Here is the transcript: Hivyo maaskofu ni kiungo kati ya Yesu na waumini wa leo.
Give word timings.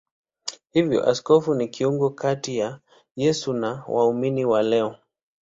Hivyo 0.71 1.03
maaskofu 1.05 1.55
ni 1.55 1.67
kiungo 1.67 2.09
kati 2.09 2.57
ya 2.57 2.79
Yesu 3.15 3.53
na 3.53 3.83
waumini 3.87 4.45
wa 4.45 4.63
leo. 4.63 4.95